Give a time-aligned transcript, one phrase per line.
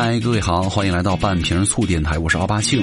[0.00, 2.80] 嗨，各位好，欢迎来到半瓶醋电台，我是奥巴庆。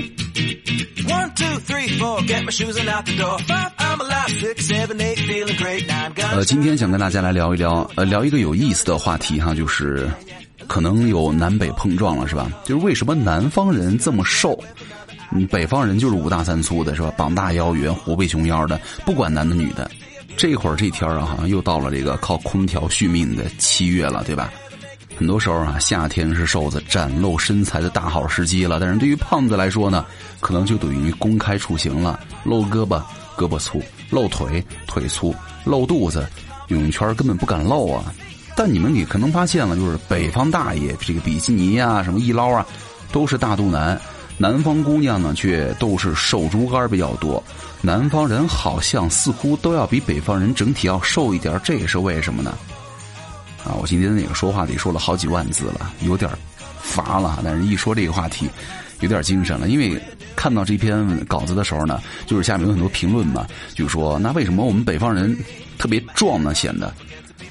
[6.34, 10.12] 呃，今天想跟大家来聊一聊，呃，聊一个有意思的话题哈，就是
[10.68, 12.52] 可能有南北碰撞了，是吧？
[12.66, 14.62] 就是为什么南方人这么瘦，
[15.32, 17.10] 嗯，北方人就是五大三粗的，是吧？
[17.12, 19.90] 膀大腰圆，虎背熊腰的，不管男的女的。
[20.36, 24.52] 这会儿这天啊，好像又到了这个靠空调续命的七月了，对吧？
[25.18, 28.80] 很多时候啊，夏天是瘦子展露身材的大好时机了。
[28.80, 30.06] 但是对于胖子来说呢，
[30.42, 33.02] 可能就等于公开处刑了，露胳膊
[33.38, 35.34] 胳膊粗，露腿腿粗，
[35.64, 36.28] 露肚子
[36.68, 38.14] 泳圈根本不敢露啊。
[38.58, 42.66] 但你们也可能发现了，就是北方大爷这个比基尼啊，什么一捞啊，
[43.12, 44.00] 都是大肚腩。
[44.38, 47.42] 南方姑娘呢，却都是瘦竹竿比较多。
[47.82, 52.54] 南方人好像似乎都要比北方人整体要瘦一点，这也是为什么呢？
[53.66, 56.30] 啊，我今天那个说话得说了好几万字了，有点
[56.82, 57.40] 乏了。
[57.44, 58.48] 但是一说这个话题，
[59.00, 59.68] 有点精神了。
[59.68, 60.00] 因为
[60.36, 65.36] 看到这篇稿子的时候呢，就是下面有很多评论嘛，就说那为什么我们北方人
[65.78, 66.54] 特别壮呢？
[66.54, 66.94] 显得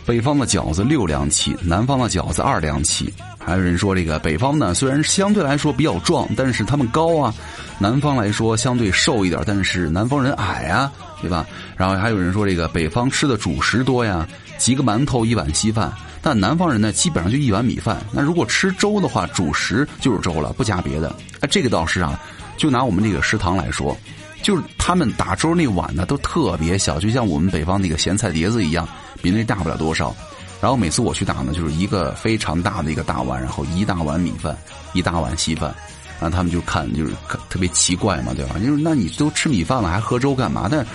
[0.06, 3.12] 北方的饺子六两起，南方的饺子二两起。
[3.38, 7.34] 还有人说，这个北方呢，虽然相对来说比较壮，但是他们高啊；
[7.78, 11.46] 南方来说相对瘦一点，但是南方人矮啊，对吧？
[11.76, 15.92] 然后还有人说，这个北方吃的主食多呀，几个馒头一碗稀饭，
[16.24, 17.98] 但南方人呢，基本上就一碗米饭。
[18.10, 21.14] 那如果吃粥的话，主食就是粥了，不加别的。
[21.40, 22.18] 哎，这个倒是啊，
[22.56, 23.94] 就拿我们这个食堂来说，
[24.42, 28.88] 就是他们打粥那碗呢，都特别小，就像我们北方那个咸菜碟子一样，
[29.20, 30.16] 比那大不了多少。
[30.62, 34.56] 然后每次我去打呢，就是一个非常大的一个大碗，然后一大碗米饭，
[34.94, 35.74] 一大碗稀饭，
[36.18, 37.12] 然后他们就看就是
[37.50, 38.54] 特别奇怪嘛，对吧？
[38.58, 40.68] 就是那你都吃米饭了，还喝粥干嘛？
[40.70, 40.86] 但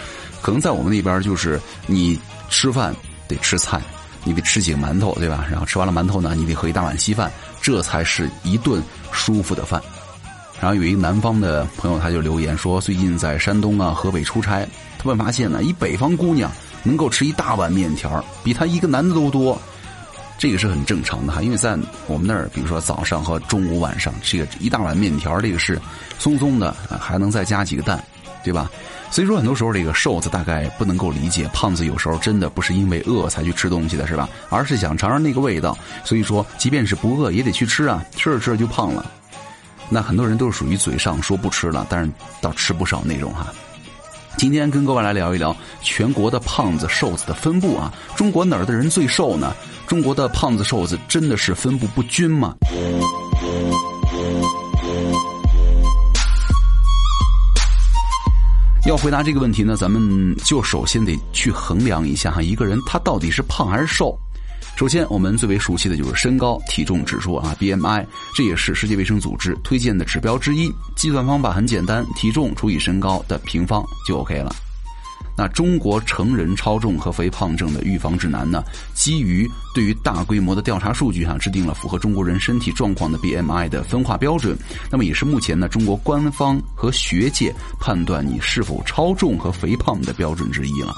[0.42, 2.20] 可能在我们那边就是你
[2.50, 2.96] 吃饭
[3.28, 3.80] 得吃菜，
[4.24, 5.46] 你得吃几个馒头，对吧？
[5.50, 7.32] 然后吃完了馒头呢，你得喝一大碗稀饭，
[7.62, 8.82] 这才是一顿
[9.12, 9.82] 舒服的饭。
[10.60, 16.52] 然后有一个南方的朋友他就留言说，最近在山东啊、河北出差，他们发现呢，一北方姑娘。
[16.82, 19.62] 能够吃一大碗面条，比他一个男的都多，
[20.38, 21.42] 这个是很正常的哈。
[21.42, 21.78] 因为在
[22.08, 25.78] 我们那儿，比如说早上和中午、晚上，这个一大碗面条，这个是
[26.18, 28.02] 松松的，还能再加几个蛋，
[28.46, 28.72] 对吧？
[29.12, 34.30] 所以说，很多时候这个瘦子大概不能够理解，胖子有时候真的不是因为饿才去吃东西的，是吧？
[34.50, 35.78] 而是想尝尝那个味道。
[36.04, 39.06] 所以说，即便是不饿也得去吃啊，吃着吃着就胖了。
[39.90, 43.48] 那很多人都是属于嘴上说不吃了，但是倒吃不少那种哈。
[44.38, 49.54] 今天跟各位来聊一聊全国的胖子瘦子的分布啊，中国哪儿的人最瘦呢？
[49.88, 52.56] 中国的胖子瘦子真的是分布不均吗？
[58.90, 64.18] 要回答这个问题呢，咱们就首先得去衡量一下哈，一个人他到底是胖还是瘦。
[64.76, 70.72] 首先，我们最为熟悉的就是身高体重指数啊，BMI，这也是世界卫生组织推荐的指标之一。
[70.96, 74.56] 计算方法很简单，体重除以身高的平方就 OK 了。
[75.40, 78.62] 那中国成人超重和肥胖症的预防指南呢，
[78.94, 84.58] 基于对于大规模的调查数据哈，制定了符合中国人身体状况的 BMI 的分化标准。
[84.92, 90.94] 那么也是目前呢，中国官方和学界判断你是否超重和肥胖的标准之一了。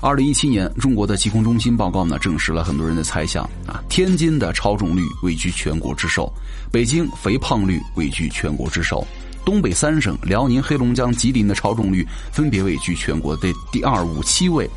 [0.00, 3.82] 二零一七年，中国的疾控中心报告呢，证实了很多人的猜想啊。
[3.88, 6.32] 天津的超重率位居全国之首，
[6.70, 9.04] 北京肥胖率位居全国之首，
[9.44, 14.70] 东北三省辽宁、黑龙江、吉林的超重率分别位居全国的第二、五、七位，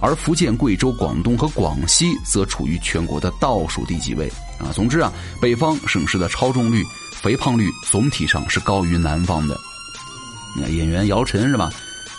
[0.00, 4.68] 而福建、贵州、广东和广西则处于全国的倒数第几位啊。
[4.74, 5.10] 总之啊，
[5.40, 6.84] 北方省市的超重率、
[7.22, 9.56] 肥胖率总体上是高于南方的。
[10.54, 11.72] 那演员姚晨是吧？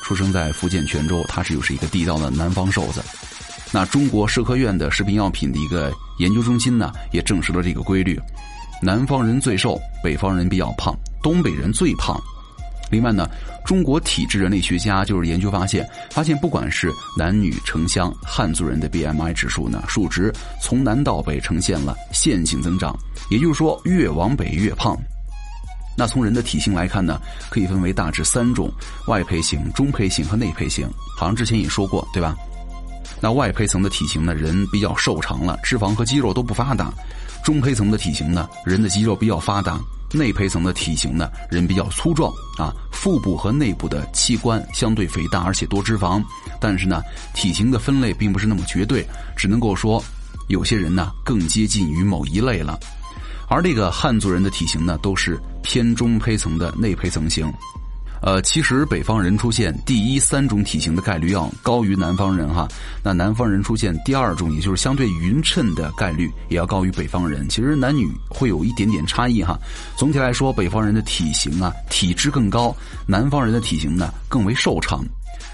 [0.09, 2.99] 出生在福建泉州，他是又是一个地道的南方瘦子。
[3.71, 8.19] 那中国社科院的食品药品的一个研究中心呢，也证实了这个规律：
[8.81, 12.19] 南方人最瘦，北方人比较胖，东北人最胖。
[12.89, 13.29] 另外呢，
[13.63, 22.97] 中国体质人类学家就是研究发现，发现不管是男女城乡，汉族人的 BMI 指数呢，数值从南到北呈现了线性增长，
[23.29, 24.97] 也就是说，越往北越胖。
[25.99, 27.19] 那从人的体型来看呢，
[27.49, 28.71] 可以分为大致三种：
[29.07, 30.89] 外胚型、中胚型和内胚型。
[31.17, 32.37] 好像之前也说过，对吧？
[33.19, 36.85] 那外胚层的体型呢，人比较瘦长了，脂肪和肌肉都不发达；
[37.43, 39.77] 中胚层的体型呢，人的肌肉比较发达；
[40.13, 46.23] 内胚层的体型呢，人比较粗壮啊，腹部和内部的器官相对肥大，而且多脂肪。
[46.61, 47.01] 但是呢，
[47.33, 49.05] 体型的分类并不是那么绝对，
[49.35, 50.01] 只能够说，
[50.47, 52.79] 有些人呢更接近于某一类了。
[53.51, 57.51] 而这个汉族人的体型呢，都是偏中胚层的内胚层型，
[58.21, 62.67] 呃，其实北方人出现第一三种体型的概率要高于南方人哈。
[63.03, 67.47] 那南方人出现第二种，也就是相对匀称的概率也要高于北方人。
[67.47, 69.57] 其实男女会有一点点差异哈。
[69.95, 72.75] 总体来说，北方人的体型啊，体质更高；
[73.07, 75.01] 南方人的体型呢，更为瘦长。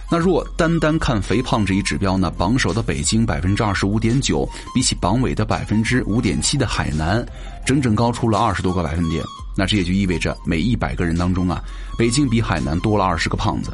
[0.10, 7.26] 那若单单看肥胖这一指标呢，榜首的北京百分之二十五点九，比起榜尾的百分之五点七的海南，
[7.66, 9.24] 整整高出了二十多个百分点。
[9.56, 11.64] 那这也就意味着每一百个人当中啊，
[11.98, 13.72] 北京比海南多了二十个胖子，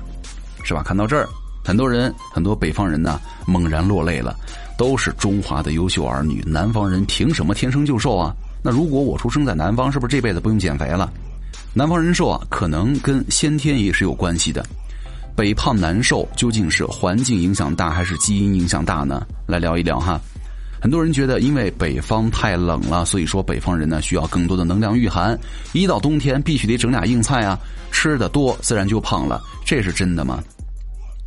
[0.63, 0.83] 是吧？
[0.83, 1.27] 看到这儿，
[1.63, 4.35] 很多人很多北方人呢猛然落泪了，
[4.77, 8.33] 都是中华的优秀儿女，南方人凭什么天生就瘦啊？
[8.63, 11.11] 那如果我出生在南方，是不是这辈子不用减肥了？
[11.73, 14.63] 南方人瘦啊，可能跟先天也是有关系的。
[15.35, 19.25] 北胖南瘦究竟是环境影响大还是基因影响大呢？
[19.47, 20.19] 来聊一聊哈。
[20.81, 25.39] 很多人觉得，因为北方太冷了，所以说北方人呢需要更多的能量御寒。
[25.73, 27.57] 一到冬天，必须得整俩硬菜啊，
[27.91, 30.43] 吃的多自然就胖了，这是真的吗？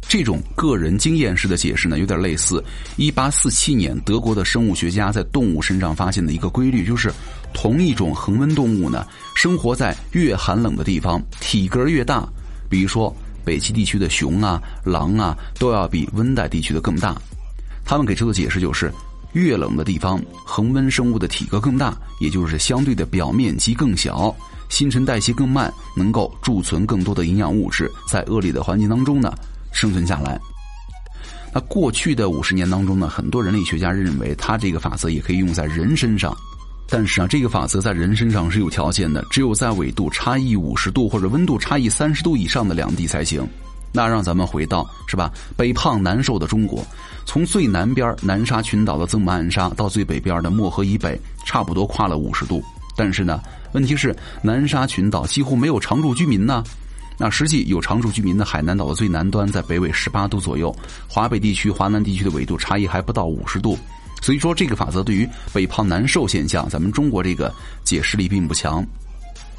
[0.09, 2.63] 这种个人经验式的解释呢，有点类似
[2.97, 7.13] 一八四七年德国的生物学家在动物身上发现的一个规律，就是
[7.53, 9.07] 同一种恒温动物呢，
[9.37, 12.29] 生活在越寒冷的地方，体格越大。
[12.69, 13.15] 比如说。
[13.47, 17.15] 北极地区的熊啊、狼啊，都要比温带地区的更大。
[17.85, 18.91] 他们给出的解释就是，
[19.35, 24.35] 越冷的地方，恒温生物的体格更大，也就是相对的表面积更小，
[24.69, 29.35] 新陈代谢更慢，能够贮存更多的营养物质，在恶劣的环境当中呢
[29.73, 30.41] 生存下来。
[31.53, 36.37] 那过去的五十年当中呢，很多人类学家认为，它这个法则也可以用在人身上。
[36.89, 43.47] 但是啊，这个法则在人身上是有条件的，只有在纬度差异五十度或者温度差异三十度以上的两地才行。
[43.97, 46.85] 那让咱们回到是吧，北胖南瘦的中国，
[47.25, 52.61] 从最南边南沙群岛的曾母暗沙到最北边的漠河以北，差不多跨了五十度。
[52.97, 53.41] 但是呢，
[53.73, 56.65] 问题是南沙群岛几乎没有常住居民呢。
[57.17, 60.75] 那实际有常住居民的海南岛的最南端在北纬十八度左右，
[61.09, 63.79] 华北地区、华南地区的纬度差异还不到五十度。
[64.21, 67.55] 所以说，这个法则对于北胖南瘦现象，咱们中国这个
[67.85, 68.85] 解释力并不强。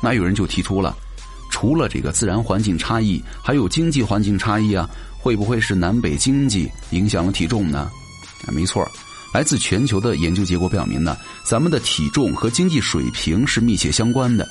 [0.01, 0.93] 那有人就提出了，
[1.55, 4.89] 除了这个自然环境差异，还有经济环境差异啊？
[5.17, 7.89] 会不会是南北经济影响了体重呢？
[8.45, 8.85] 啊，没错，
[9.33, 11.15] 来自全球的研究结果表明呢，
[11.45, 14.45] 咱们的体重和经济水平是密切相关的。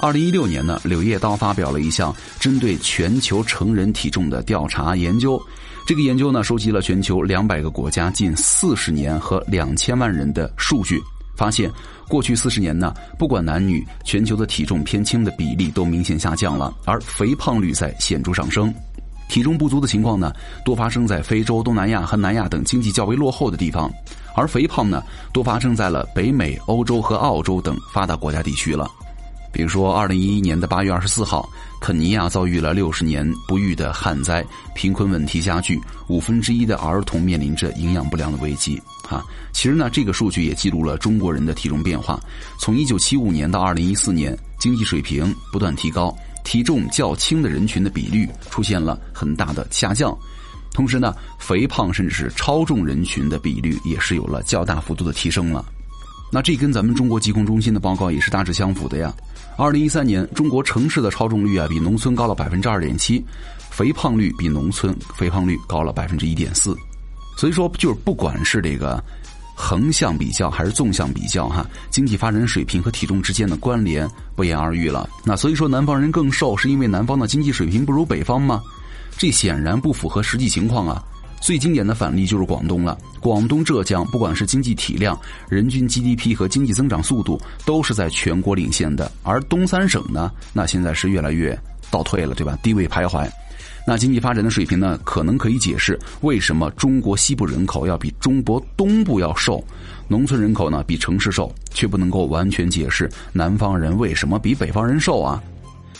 [0.00, 5.38] 二零一六年呢，柳叶刀发表了一项针对全球成人体重的调查研究。
[5.86, 10.98] 这个研究呢，收集了全球两百个国家近四十年和两千万人的数据，
[11.36, 11.70] 发现
[12.12, 18.70] 过去四十年呢，不管男女，全球的体重偏轻的比例都明显下降了，而肥胖率在显著上升。
[19.30, 20.30] 体重不足的情况呢，
[20.62, 23.90] 多发生在非洲、东南亚和南亚等经济较为落后的地方，
[24.36, 28.86] 而肥胖呢，多发生在了北美、欧洲和澳洲等发达国家地区了。
[29.52, 31.48] 比如说，二零一一年的八月二十四号，
[31.80, 34.44] 肯尼亚遭遇了六十年不遇的旱灾，
[34.74, 35.78] 贫困问题加剧，
[36.08, 38.80] 五分之一的儿童面临着营养不良的危机。
[39.02, 39.22] 哈，
[39.52, 42.18] 其实呢，这个数据也记录了中国人的体重变化。
[42.58, 50.16] 从一九七五年到二零一四年，经济水平不断提高，体重较轻的人群的比率出现了很大的下降。
[50.72, 55.62] 同时呢，肥胖甚至是超重人群的比率也是有了较大幅度的提升了。
[56.34, 59.12] 那这跟咱们中国疾控中心的报告也是大致相符的呀。
[59.58, 63.22] 二零一三年，中国城市的超重率啊比农村高了百分之二点七，
[63.70, 66.74] 肥胖率比农村肥胖率高了百分之一点四。
[67.36, 69.02] 所以说，就是不管是这个
[69.54, 75.06] 横向比较还是纵向比较哈，经济发展水平和体重之间的关联不言而喻了。
[75.26, 78.62] 那所以说，南方人更瘦是因为南方的经济水平不如北方吗？
[79.18, 81.04] 这显然不符合实际情况啊。
[81.42, 82.96] 最经典的反例就是广东了。
[83.20, 85.18] 广东、浙江，不管是经济体量、
[85.48, 89.10] 人均 GDP 和经济增长速度，都是在全国领先的。
[89.24, 91.58] 而东三省呢，那现在是越来越
[91.90, 92.56] 倒退了，对吧？
[92.62, 93.28] 低位徘徊。
[93.84, 99.62] 那经济发展的水平呢，可能可以解释为什么中国西部人口要比中国东部要瘦，
[100.06, 105.42] 农村人口呢比城市瘦，却不能够完全解释南方人为什么比北方人瘦啊。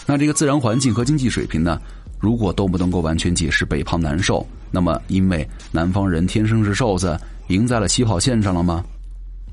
[0.06, 1.80] 那这个自然环境和经济水平呢？
[2.22, 8.84] 如果都不能够完全解释北胖难瘦，那么因为南方人天生是瘦子，赢在了起跑线上了吗？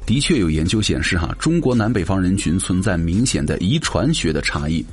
[0.05, 4.85] 的确有研究显示，哈，中国南北方人群存在明显的遗传学的差异，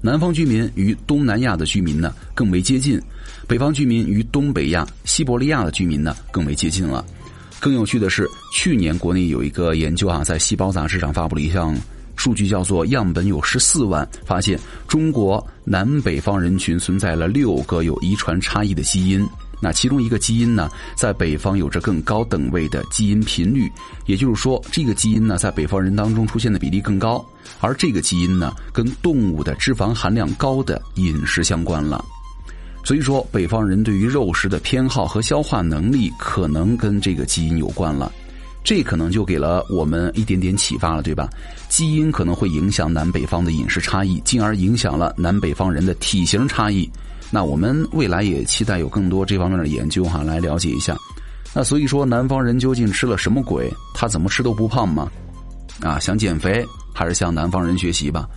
[0.00, 2.98] 南方居民与东南亚的居民呢更为接近，
[3.46, 7.04] 北方居民与东北亚、西伯利亚的居民呢更为接近了。
[7.60, 11.76] 更有趣的是，去年国内有一个研究啊，在《细胞》杂志上发布了一项。
[12.20, 19.26] 数据叫做样本有十四万，发现中国南北方人群存在了六个有遗传差异的基因。
[19.58, 23.72] 那其中一个基因呢，在北方有着更高等位的基因频率，
[24.04, 27.24] 也就是说，这个基因呢，在北方人当中出现的比例更高，
[27.58, 32.04] 而这个基因呢，跟动物的脂肪含量高的饮食相关了。
[32.84, 38.12] 所以说，北方人对于肉食的偏好和消化能力，可能跟这个基因有关了。
[38.62, 41.28] 这可能就给了我们一点点启发了，对吧？
[41.68, 46.88] 基因可能会影响南北方的饮食差异，进而影响了南北方人的体型差异。
[47.30, 50.96] 那我们未来也期待有更多这方面的研究哈，来了解一下。
[51.54, 53.72] 那所以说，南方人究竟吃了什么鬼？
[53.94, 55.10] 他怎么吃都不胖吗？
[55.80, 58.28] 啊，想减肥还是向南方人学习吧。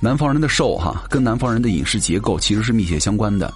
[0.00, 3.52] 南方人的瘦哈，跟南方人的饮食结构其实是密切相关的。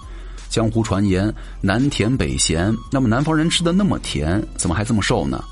[0.49, 5.43] 江湖传言南甜北咸，那么南方人吃的那么甜，怎么还这么瘦呢？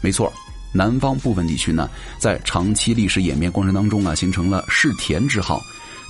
[0.00, 0.32] 没错，
[0.72, 1.88] 南方部分地区呢，
[2.18, 5.60] 在长期历史演变过程当中啊，形成了嗜甜之好。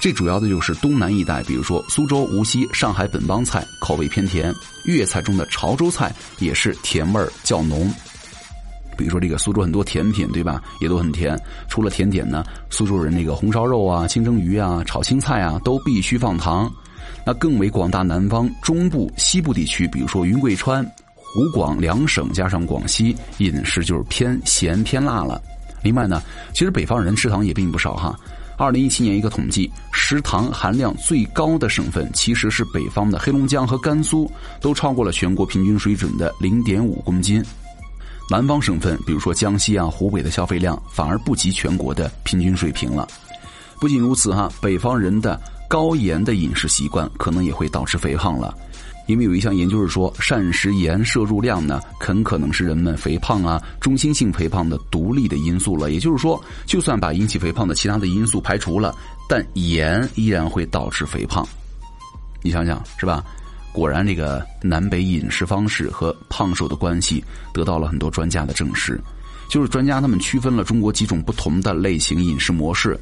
[0.00, 4.54] 这主要的就是东南一带，比如说苏州、无锡、上海本帮菜口味偏甜，
[4.84, 7.92] 粤菜中的潮州菜也是甜味儿较浓。
[8.96, 10.62] 比如说这个苏州很多甜品，对吧？
[10.80, 11.36] 也都很甜。
[11.68, 16.70] 除了甜点呢，苏州人那个红烧肉啊、清蒸鱼啊、炒青菜啊，都必须放糖。
[17.24, 20.84] 那更为广大南方中部、西部地区，比如说云贵川、
[21.38, 25.40] 湖广两省加上广西，饮食就是偏咸偏辣了。
[25.84, 26.20] 另外呢，
[26.52, 28.18] 其实北方人吃糖也并不少哈。
[28.56, 34.28] 二零一七年一个统计，食糖含量最高的省份其实是北方的黑龙江和甘肃，
[34.60, 37.40] 都超过了全国平均水准的零点五公斤。
[38.28, 43.06] 南方省份，比如说江西啊、湖北的消费量反而不及全国的平均水平了。
[43.78, 48.52] 不仅如此哈，北方人的高盐的饮食习惯可能也会导致肥胖了。
[49.06, 55.90] 因为有一项研究是说，膳食盐摄入量呢，很可能是人们肥胖啊、中心性肥胖的独立的因素了。
[55.90, 58.94] 也就是说，就算把引起肥胖的其他的因素排除了，
[59.26, 61.46] 但盐依然会导致肥胖。
[62.42, 63.24] 你想想是吧？
[63.72, 69.00] 果然，这个南北饮食方式和胖瘦的关系得到了很多专家的证实。
[69.48, 72.98] 就是专家他们区分了中国几种不同的类型饮食模式，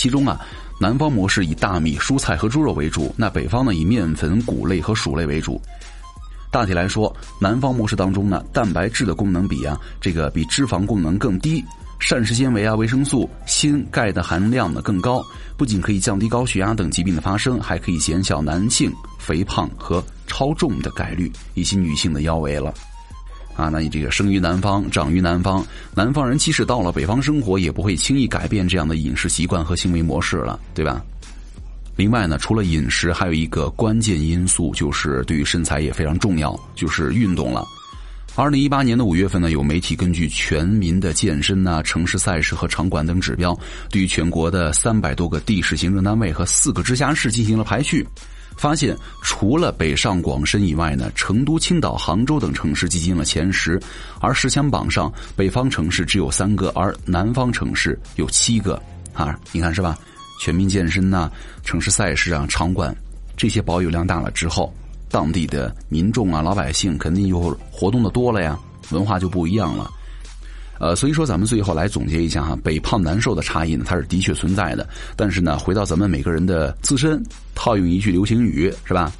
[0.00, 0.40] 其中啊。
[0.80, 5.60] 南方模式以大米、蔬菜和猪肉为主，那北方呢以面粉、谷类和薯类为主。
[6.50, 11.62] 大体来说，南方模式当中呢，蛋白质的功能比啊这个比脂肪功能更低，
[11.98, 15.22] 膳食纤维啊、维生素、锌、钙的含量呢更高，
[15.58, 22.72] 不仅可以降低高血压等疾病的发生，还可以减小男性肥胖和超重的概率，以及女性的腰围了。
[23.54, 31.02] 啊，那你这个生于南方，长于南方，南方人即使到了北方生活，也不会轻易改变这样的饮食习惯和行为模式了，对吧？
[31.96, 37.62] 另外呢，除了饮食，还有一个关键因素，就是对于身材也非常重要，就是运动了。
[38.36, 43.58] 二零一八年的五月份呢，有媒体根据全民的健身呐、城市赛事和场馆等指标，
[43.90, 48.06] 对于全国的三百多个地市行政单位和四个直辖市进行了排序。
[48.60, 53.80] 发现，除了北上广深以外呢，成都、青岛、杭州等城市挤进了前十，
[54.20, 58.78] 而十强榜上北方城市只有三个，而南方城市有七个。
[59.14, 59.98] 啊，你看是吧？
[60.42, 61.30] 全民健身呐，
[61.64, 62.94] 城市赛事啊，场馆
[63.34, 64.70] 这些保有量大了之后，
[65.10, 67.40] 当地的民众啊，老百姓肯定就
[67.70, 68.58] 活动的多了呀，
[68.90, 69.90] 文化就不一样了。
[70.80, 74.88] 呃，所以说咱们最后来总结一下哈，北胖南瘦的差异呢，它是的确存在的。
[75.14, 77.22] 但是呢，回到咱们每个人的自身，
[77.54, 79.12] 套用一句流行语是吧？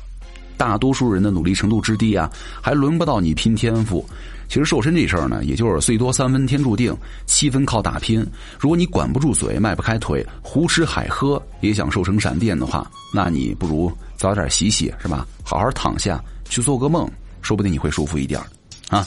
[0.57, 4.05] 大多数人的努力程度之低啊，还轮不到你拼天赋。
[4.49, 8.27] 其实瘦身这事儿呢，也就是最多三分天注定，七分靠打拼。
[8.59, 15.27] 如果你管不住嘴，迈不开腿，胡吃海喝也想瘦成闪电的话，那你不如早点洗洗是吧？
[15.45, 17.09] 好好躺下去做个梦，
[17.43, 18.41] 说不定你会舒服一点
[18.89, 19.07] 啊。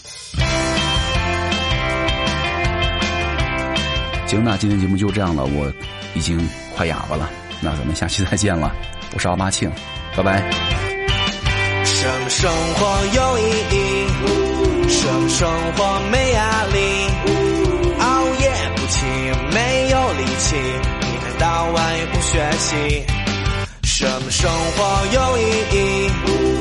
[4.34, 5.72] 行，那今天节目就这样了，我
[6.16, 6.40] 已经
[6.76, 7.30] 快哑巴了。
[7.62, 8.76] 那咱们下期再见了，
[9.14, 9.72] 我是奥巴庆，
[10.18, 10.42] 拜拜。
[11.86, 14.90] 什么生活有意义？
[14.90, 16.80] 什么生活没压力？
[18.00, 19.06] 熬夜不起，
[19.54, 23.06] 没有力气，一天到晚也不学习。
[23.84, 25.42] 什么生活有意
[25.78, 26.53] 义？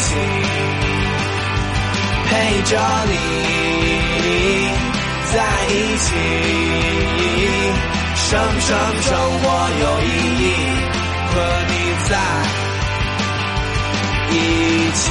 [0.00, 0.16] 看流星，
[2.26, 2.30] 陪
[2.62, 2.72] 着
[3.06, 3.12] 你
[5.32, 5.36] 在
[5.68, 6.08] 一起，
[8.16, 8.28] 生
[8.60, 8.68] 生
[9.02, 9.08] 生
[9.40, 9.44] 活
[9.80, 10.08] 有意
[10.40, 10.44] 义？
[11.32, 11.34] 和
[11.68, 11.72] 你
[12.08, 12.12] 在
[14.30, 14.34] 一
[14.94, 15.02] 起。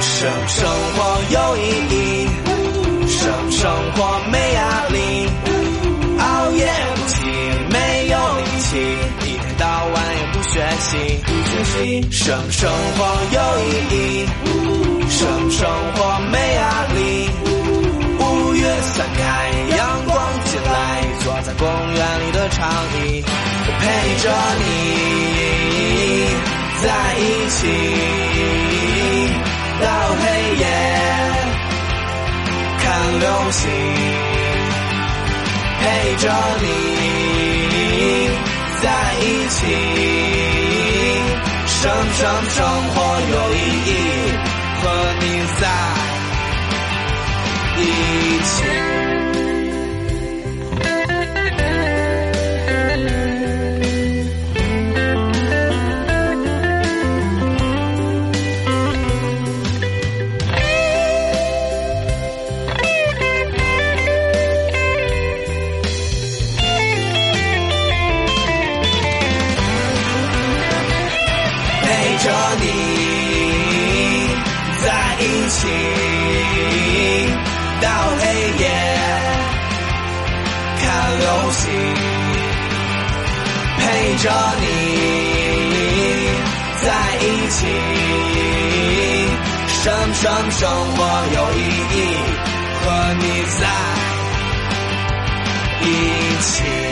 [0.00, 0.98] 生生活
[1.30, 2.21] 有意义
[12.12, 14.26] 什么生活有意义？
[15.08, 17.00] 什么生活没压力？
[18.20, 19.20] 五月三开，
[19.74, 20.14] 阳光
[20.44, 20.70] 进来，
[21.24, 22.68] 坐在公园里的长
[23.00, 23.24] 椅，
[23.66, 23.82] 我陪
[24.22, 24.62] 着你
[26.82, 26.84] 在
[27.16, 27.60] 一起
[29.80, 29.84] 到
[30.20, 30.22] 黑
[30.60, 30.64] 夜。
[32.78, 32.84] 看
[33.20, 33.60] 流星，
[35.80, 35.82] 陪
[36.18, 36.24] 着
[36.60, 36.64] 你
[38.82, 38.84] 在
[39.22, 39.60] 一起，
[41.82, 43.90] 生生生活有意义，
[44.80, 44.82] 和
[45.18, 45.24] 你
[45.58, 45.62] 在
[47.76, 47.80] 一
[48.44, 48.81] 起。
[81.52, 81.70] 心，
[83.78, 83.82] 陪
[84.16, 84.24] 着
[84.60, 84.64] 你
[86.82, 86.86] 在
[87.20, 87.58] 一起，
[89.68, 89.82] 生
[90.14, 90.60] 生生
[90.96, 90.98] 活
[91.34, 91.60] 有意
[91.92, 91.96] 义，
[92.80, 92.84] 和
[93.18, 93.24] 你
[93.60, 93.62] 在
[95.82, 95.86] 一
[96.42, 96.91] 起。